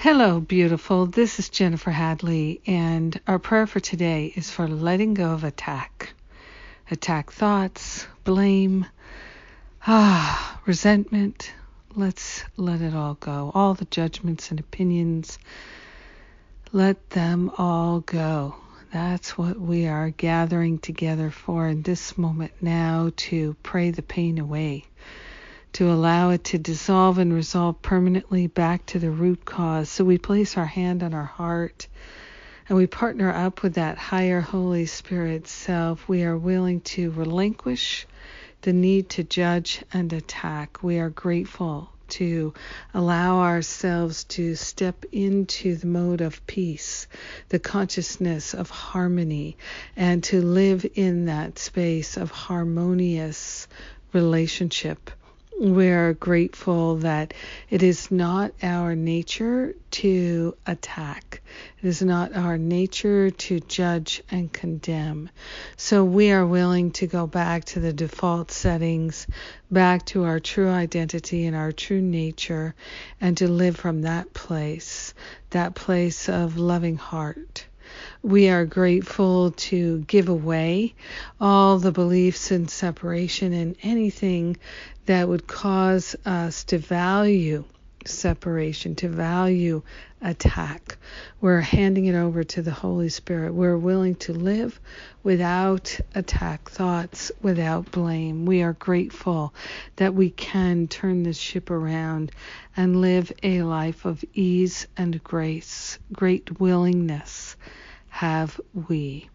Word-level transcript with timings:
Hello, 0.00 0.38
beautiful. 0.38 1.06
This 1.06 1.40
is 1.40 1.48
Jennifer 1.48 1.90
Hadley, 1.90 2.60
and 2.68 3.20
our 3.26 3.40
prayer 3.40 3.66
for 3.66 3.80
today 3.80 4.32
is 4.36 4.48
for 4.48 4.68
letting 4.68 5.14
go 5.14 5.32
of 5.32 5.42
attack. 5.42 6.12
Attack 6.88 7.32
thoughts, 7.32 8.06
blame, 8.22 8.86
ah, 9.88 10.60
resentment. 10.66 11.52
Let's 11.96 12.44
let 12.56 12.80
it 12.80 12.94
all 12.94 13.14
go. 13.14 13.50
All 13.52 13.74
the 13.74 13.86
judgments 13.86 14.52
and 14.52 14.60
opinions, 14.60 15.36
let 16.70 17.10
them 17.10 17.50
all 17.58 17.98
go. 17.98 18.54
That's 18.92 19.36
what 19.36 19.58
we 19.58 19.88
are 19.88 20.10
gathering 20.10 20.78
together 20.78 21.32
for 21.32 21.66
in 21.66 21.82
this 21.82 22.16
moment 22.16 22.52
now 22.60 23.10
to 23.16 23.56
pray 23.64 23.90
the 23.90 24.02
pain 24.02 24.38
away 24.38 24.84
to 25.72 25.90
allow 25.90 26.30
it 26.30 26.44
to 26.44 26.58
dissolve 26.58 27.18
and 27.18 27.32
resolve 27.32 27.80
permanently 27.82 28.46
back 28.46 28.86
to 28.86 28.98
the 28.98 29.10
root 29.10 29.44
cause. 29.44 29.88
So 29.88 30.04
we 30.04 30.18
place 30.18 30.56
our 30.56 30.66
hand 30.66 31.02
on 31.02 31.14
our 31.14 31.24
heart 31.24 31.88
and 32.68 32.76
we 32.76 32.86
partner 32.86 33.32
up 33.32 33.62
with 33.62 33.74
that 33.74 33.96
higher 33.96 34.40
Holy 34.40 34.86
Spirit 34.86 35.46
self. 35.46 36.08
We 36.08 36.24
are 36.24 36.36
willing 36.36 36.80
to 36.82 37.10
relinquish 37.10 38.06
the 38.62 38.72
need 38.72 39.08
to 39.10 39.24
judge 39.24 39.82
and 39.92 40.12
attack. 40.12 40.82
We 40.82 40.98
are 40.98 41.10
grateful 41.10 41.90
to 42.08 42.54
allow 42.94 43.40
ourselves 43.40 44.24
to 44.24 44.54
step 44.54 45.04
into 45.12 45.76
the 45.76 45.86
mode 45.86 46.20
of 46.20 46.46
peace, 46.46 47.06
the 47.50 47.58
consciousness 47.58 48.54
of 48.54 48.70
harmony, 48.70 49.56
and 49.96 50.24
to 50.24 50.40
live 50.40 50.86
in 50.94 51.26
that 51.26 51.58
space 51.58 52.16
of 52.16 52.30
harmonious 52.30 53.68
relationship 54.12 55.10
we 55.60 55.88
are 55.88 56.14
grateful 56.14 56.96
that 56.96 57.34
it 57.68 57.82
is 57.82 58.10
not 58.10 58.52
our 58.62 58.94
nature 58.94 59.74
to 59.90 60.56
attack. 60.66 61.42
It 61.82 61.86
is 61.86 62.02
not 62.02 62.36
our 62.36 62.58
nature 62.58 63.30
to 63.30 63.60
judge 63.60 64.22
and 64.30 64.52
condemn. 64.52 65.30
So 65.76 66.04
we 66.04 66.30
are 66.30 66.46
willing 66.46 66.92
to 66.92 67.06
go 67.06 67.26
back 67.26 67.64
to 67.66 67.80
the 67.80 67.92
default 67.92 68.50
settings, 68.50 69.26
back 69.70 70.06
to 70.06 70.24
our 70.24 70.40
true 70.40 70.70
identity 70.70 71.46
and 71.46 71.56
our 71.56 71.72
true 71.72 72.02
nature, 72.02 72.74
and 73.20 73.36
to 73.38 73.48
live 73.48 73.76
from 73.76 74.02
that 74.02 74.32
place, 74.32 75.14
that 75.50 75.74
place 75.74 76.28
of 76.28 76.56
loving 76.56 76.96
heart. 76.96 77.67
We 78.22 78.48
are 78.48 78.66
grateful 78.66 79.52
to 79.52 80.00
give 80.00 80.28
away 80.28 80.94
all 81.40 81.78
the 81.78 81.92
beliefs 81.92 82.50
in 82.50 82.68
separation 82.68 83.52
and 83.52 83.76
anything 83.82 84.56
that 85.06 85.28
would 85.28 85.46
cause 85.46 86.16
us 86.26 86.64
to 86.64 86.78
value 86.78 87.64
separation, 88.04 88.94
to 88.96 89.08
value 89.08 89.82
attack. 90.20 90.98
We're 91.40 91.60
handing 91.60 92.06
it 92.06 92.14
over 92.14 92.42
to 92.42 92.62
the 92.62 92.72
Holy 92.72 93.08
Spirit. 93.08 93.54
We're 93.54 93.76
willing 93.76 94.16
to 94.16 94.32
live 94.32 94.80
without 95.22 95.98
attack 96.14 96.70
thoughts, 96.70 97.30
without 97.40 97.90
blame. 97.92 98.46
We 98.46 98.62
are 98.62 98.72
grateful 98.72 99.54
that 99.96 100.14
we 100.14 100.30
can 100.30 100.88
turn 100.88 101.22
this 101.22 101.38
ship 101.38 101.70
around 101.70 102.32
and 102.76 103.00
live 103.00 103.32
a 103.42 103.62
life 103.62 104.04
of 104.04 104.24
ease 104.34 104.86
and 104.96 105.22
grace, 105.22 105.98
great 106.12 106.58
willingness 106.60 107.56
have 108.18 108.60
we. 108.88 109.30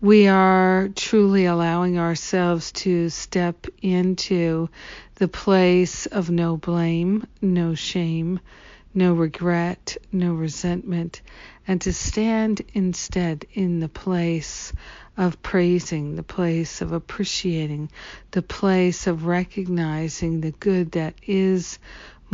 We 0.00 0.26
are 0.26 0.88
truly 0.96 1.44
allowing 1.44 1.96
ourselves 1.96 2.72
to 2.82 3.08
step 3.08 3.68
into 3.82 4.68
the 5.14 5.28
place 5.28 6.06
of 6.06 6.28
no 6.28 6.56
blame, 6.56 7.24
no 7.40 7.76
shame, 7.76 8.40
no 8.94 9.12
regret, 9.12 9.96
no 10.10 10.34
resentment, 10.34 11.22
and 11.68 11.80
to 11.82 11.92
stand 11.92 12.62
instead 12.74 13.46
in 13.52 13.78
the 13.78 13.88
place 13.88 14.72
of 15.16 15.40
praising, 15.40 16.16
the 16.16 16.24
place 16.24 16.82
of 16.82 16.90
appreciating, 16.90 17.90
the 18.32 18.42
place 18.42 19.06
of 19.06 19.24
recognizing 19.24 20.40
the 20.40 20.50
good 20.50 20.90
that 20.92 21.14
is 21.28 21.78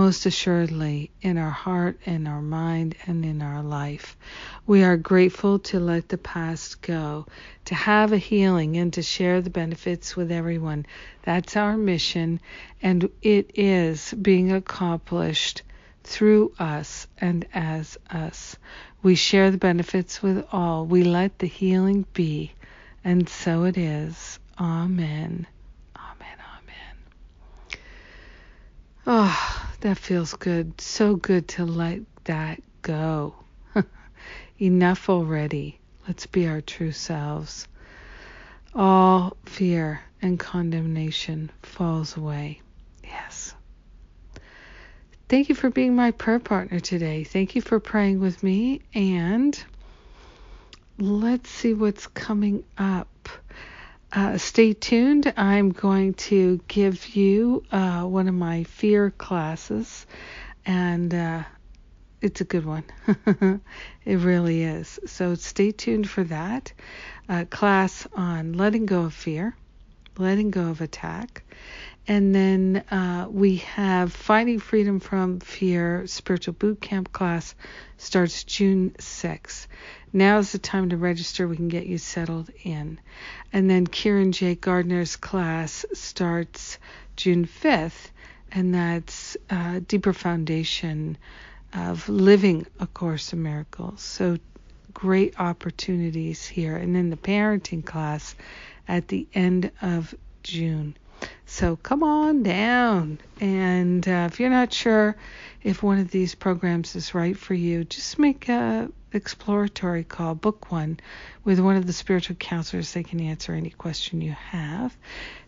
most 0.00 0.24
assuredly 0.24 1.10
in 1.20 1.36
our 1.36 1.50
heart, 1.50 1.98
in 2.06 2.26
our 2.26 2.40
mind, 2.40 2.94
and 3.06 3.22
in 3.22 3.42
our 3.42 3.62
life. 3.62 4.16
We 4.66 4.82
are 4.82 4.96
grateful 4.96 5.58
to 5.58 5.78
let 5.78 6.08
the 6.08 6.16
past 6.16 6.80
go, 6.80 7.26
to 7.66 7.74
have 7.74 8.10
a 8.10 8.16
healing, 8.16 8.78
and 8.78 8.90
to 8.94 9.02
share 9.02 9.42
the 9.42 9.50
benefits 9.50 10.16
with 10.16 10.32
everyone. 10.32 10.86
That's 11.24 11.54
our 11.54 11.76
mission, 11.76 12.40
and 12.80 13.10
it 13.20 13.50
is 13.54 14.14
being 14.14 14.52
accomplished 14.52 15.60
through 16.02 16.54
us 16.58 17.06
and 17.18 17.46
as 17.52 17.98
us. 18.08 18.56
We 19.02 19.16
share 19.16 19.50
the 19.50 19.58
benefits 19.58 20.22
with 20.22 20.46
all. 20.50 20.86
We 20.86 21.04
let 21.04 21.38
the 21.40 21.46
healing 21.46 22.06
be, 22.14 22.52
and 23.04 23.28
so 23.28 23.64
it 23.64 23.76
is. 23.76 24.38
Amen. 24.58 25.46
Amen. 25.94 26.38
Amen. 26.56 26.96
Oh, 29.06 29.69
that 29.80 29.98
feels 29.98 30.34
good. 30.34 30.80
So 30.80 31.16
good 31.16 31.48
to 31.48 31.64
let 31.64 32.00
that 32.24 32.62
go. 32.82 33.34
Enough 34.58 35.08
already. 35.08 35.78
Let's 36.06 36.26
be 36.26 36.48
our 36.48 36.60
true 36.60 36.92
selves. 36.92 37.66
All 38.74 39.36
fear 39.46 40.00
and 40.22 40.38
condemnation 40.38 41.50
falls 41.62 42.16
away. 42.16 42.60
Yes. 43.02 43.54
Thank 45.28 45.48
you 45.48 45.54
for 45.54 45.70
being 45.70 45.94
my 45.94 46.10
prayer 46.10 46.40
partner 46.40 46.80
today. 46.80 47.24
Thank 47.24 47.54
you 47.54 47.62
for 47.62 47.80
praying 47.80 48.20
with 48.20 48.42
me. 48.42 48.82
And 48.94 49.62
let's 50.98 51.48
see 51.48 51.74
what's 51.74 52.06
coming 52.08 52.64
up. 52.76 53.28
Uh, 54.12 54.36
stay 54.36 54.72
tuned. 54.72 55.32
I'm 55.36 55.70
going 55.70 56.14
to 56.14 56.60
give 56.66 57.14
you 57.14 57.62
uh, 57.70 58.02
one 58.02 58.26
of 58.26 58.34
my 58.34 58.64
fear 58.64 59.12
classes, 59.12 60.04
and 60.66 61.14
uh, 61.14 61.44
it's 62.20 62.40
a 62.40 62.44
good 62.44 62.64
one. 62.64 62.82
it 64.04 64.16
really 64.18 64.64
is. 64.64 64.98
So 65.06 65.36
stay 65.36 65.70
tuned 65.70 66.10
for 66.10 66.24
that 66.24 66.72
uh, 67.28 67.44
class 67.50 68.08
on 68.12 68.54
letting 68.54 68.84
go 68.84 69.02
of 69.02 69.14
fear, 69.14 69.54
letting 70.18 70.50
go 70.50 70.70
of 70.70 70.80
attack. 70.80 71.44
And 72.10 72.34
then 72.34 72.82
uh, 72.90 73.28
we 73.30 73.58
have 73.58 74.12
Finding 74.12 74.58
Freedom 74.58 74.98
from 74.98 75.38
Fear 75.38 76.08
Spiritual 76.08 76.54
Boot 76.54 76.80
Camp 76.80 77.12
class 77.12 77.54
starts 77.98 78.42
June 78.42 78.90
6th. 78.98 79.68
Now 80.12 80.38
is 80.38 80.50
the 80.50 80.58
time 80.58 80.88
to 80.88 80.96
register. 80.96 81.46
We 81.46 81.54
can 81.54 81.68
get 81.68 81.86
you 81.86 81.98
settled 81.98 82.50
in. 82.64 82.98
And 83.52 83.70
then 83.70 83.86
Kieran 83.86 84.32
J. 84.32 84.56
Gardner's 84.56 85.14
class 85.14 85.86
starts 85.92 86.80
June 87.14 87.46
5th, 87.46 88.10
and 88.50 88.74
that's 88.74 89.36
uh, 89.48 89.78
Deeper 89.86 90.12
Foundation 90.12 91.16
of 91.72 92.08
Living 92.08 92.66
A 92.80 92.88
Course 92.88 93.32
in 93.32 93.44
Miracles. 93.44 94.02
So 94.02 94.36
great 94.92 95.38
opportunities 95.38 96.44
here. 96.44 96.74
And 96.74 96.92
then 96.92 97.10
the 97.10 97.16
parenting 97.16 97.84
class 97.84 98.34
at 98.88 99.06
the 99.06 99.28
end 99.32 99.70
of 99.80 100.12
June. 100.42 100.96
So 101.46 101.76
come 101.76 102.02
on 102.02 102.42
down. 102.42 103.18
And 103.40 104.06
uh, 104.06 104.28
if 104.30 104.40
you're 104.40 104.50
not 104.50 104.72
sure 104.72 105.16
if 105.62 105.82
one 105.82 105.98
of 105.98 106.10
these 106.10 106.34
programs 106.34 106.96
is 106.96 107.14
right 107.14 107.36
for 107.36 107.54
you, 107.54 107.84
just 107.84 108.18
make 108.18 108.48
a 108.48 108.88
exploratory 109.12 110.04
call, 110.04 110.34
book 110.34 110.70
one 110.70 111.00
with 111.44 111.58
one 111.60 111.76
of 111.76 111.86
the 111.86 111.92
spiritual 111.92 112.36
counselors. 112.36 112.92
They 112.92 113.02
can 113.02 113.20
answer 113.20 113.52
any 113.52 113.70
question 113.70 114.20
you 114.20 114.32
have. 114.32 114.96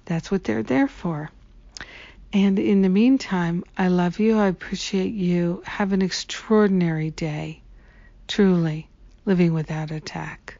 That's 0.04 0.30
what 0.30 0.44
they're 0.44 0.62
there 0.62 0.88
for. 0.88 1.30
And 2.32 2.58
in 2.58 2.82
the 2.82 2.88
meantime, 2.88 3.62
I 3.76 3.88
love 3.88 4.18
you. 4.18 4.38
I 4.38 4.46
appreciate 4.46 5.12
you. 5.12 5.62
Have 5.66 5.92
an 5.92 6.02
extraordinary 6.02 7.10
day. 7.10 7.60
Truly, 8.26 8.88
living 9.26 9.52
without 9.52 9.90
attack. 9.90 10.56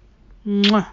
Mwah. 0.46 0.88